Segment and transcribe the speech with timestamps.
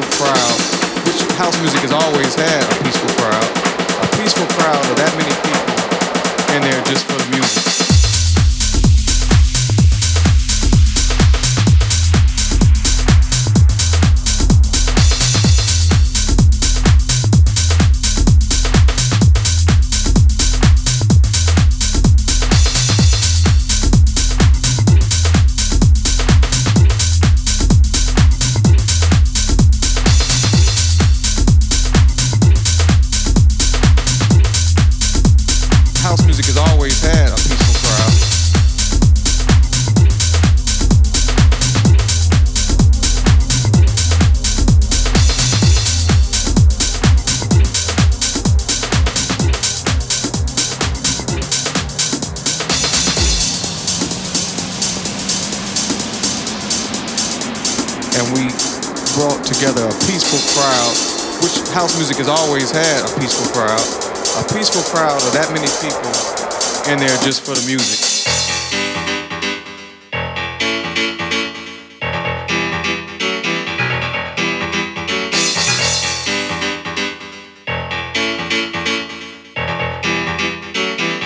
[0.00, 0.56] crowd,
[1.04, 3.44] which house music has always had a peaceful crowd.
[4.00, 7.71] A peaceful crowd of that many people in there just for the music.
[61.72, 66.08] House music has always had a peaceful crowd a peaceful crowd of that many people
[66.90, 68.00] in there just for the music.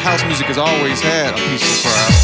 [0.02, 2.15] House music has always had a peaceful crowd.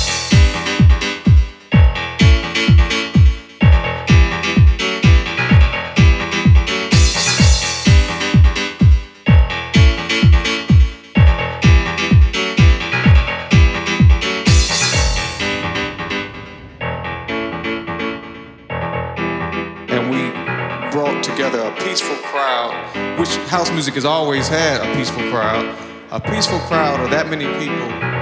[20.03, 25.23] And we brought together a peaceful crowd, which house music has always had a peaceful
[25.31, 25.65] crowd,
[26.11, 28.22] a peaceful crowd of that many people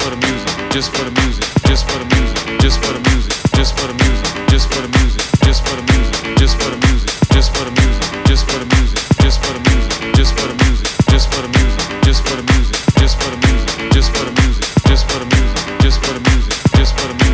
[0.00, 3.32] for the music, just for the music, just for the music, just for the music,
[3.54, 6.76] just for the music, just for the music, just for the music, just for the
[6.86, 10.46] music, just for the music, just for the music, just for the music, just for
[10.46, 14.10] the music, just for the music, just for the music, just for the music, just
[14.10, 17.25] for the music, just for the music, just for the music, just for the music,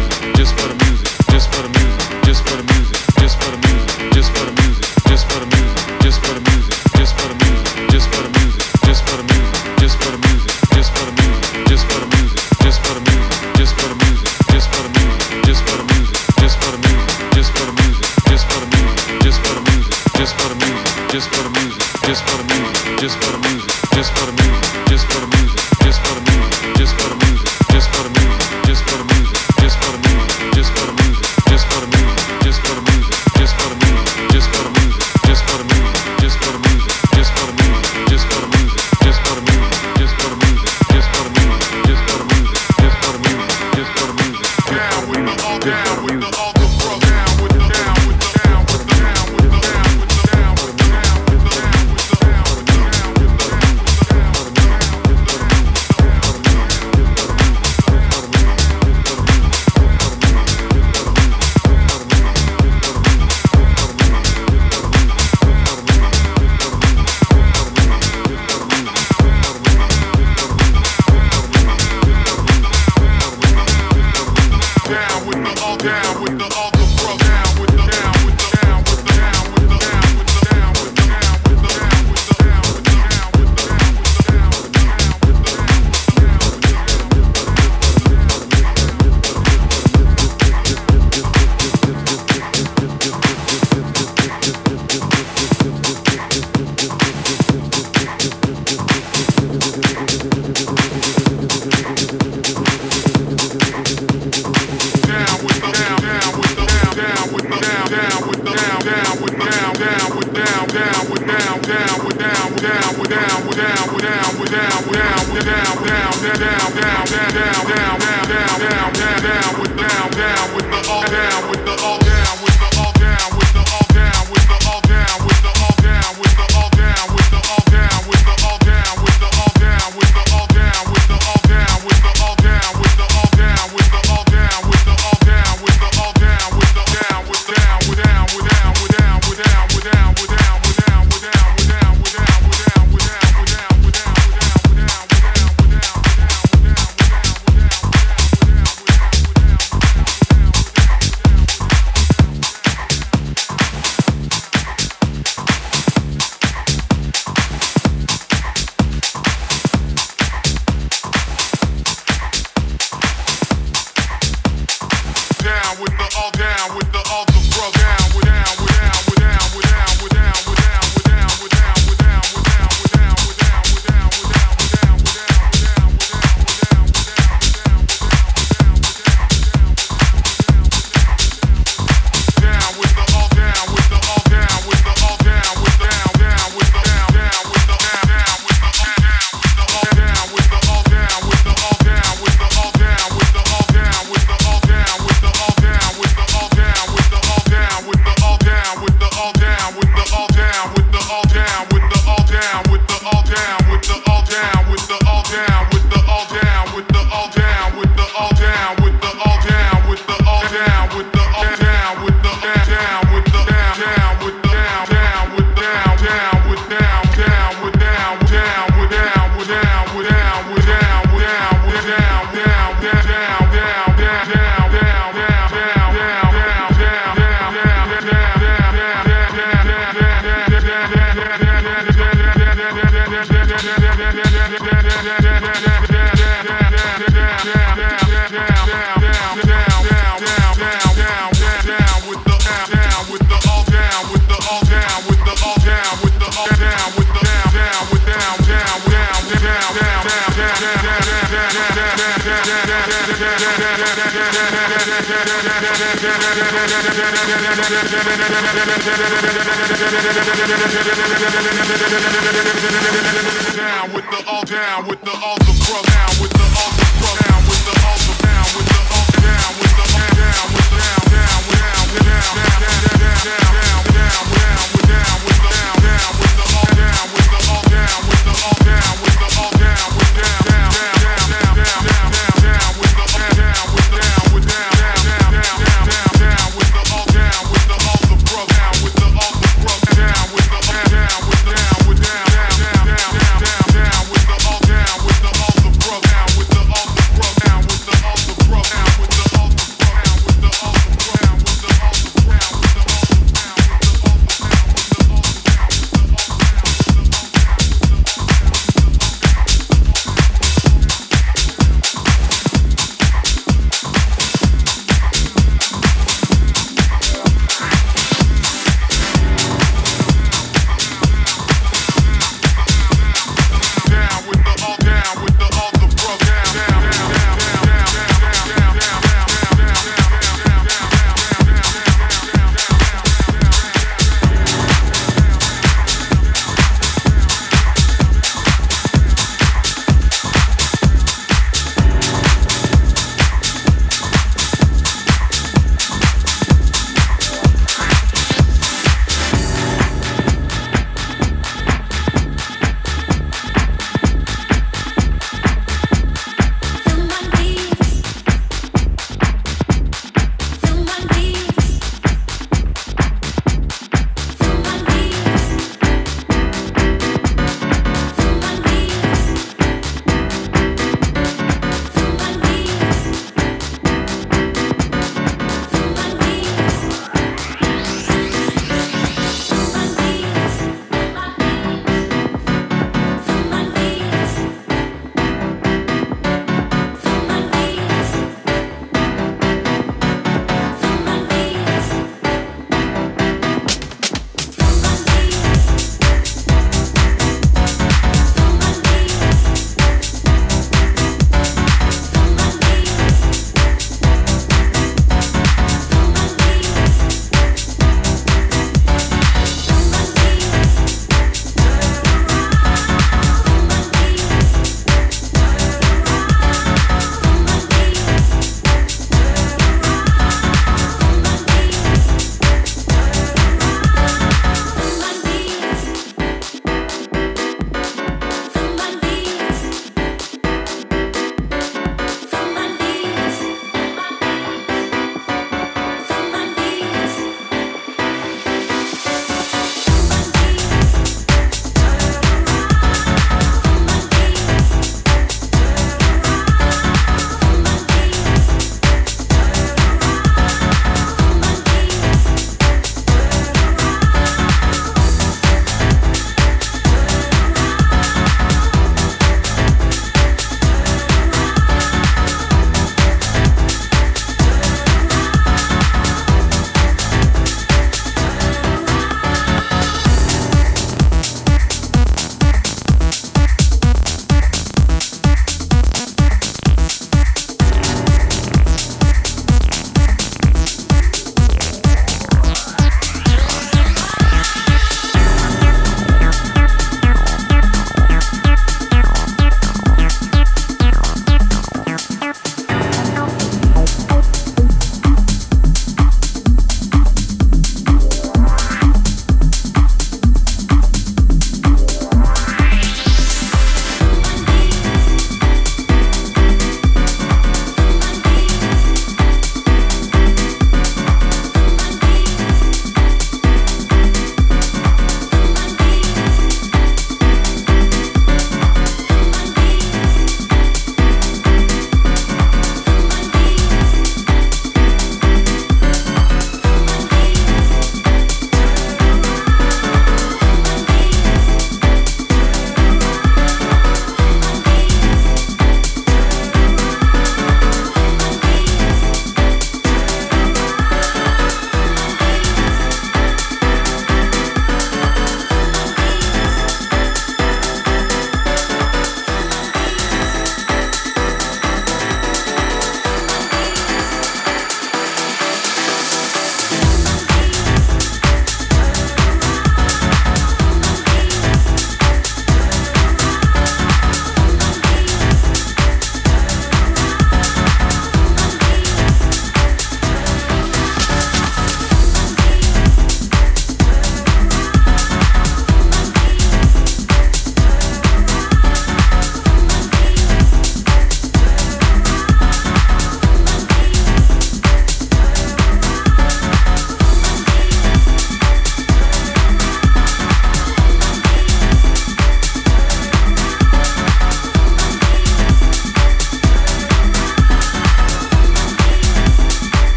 [23.02, 23.32] just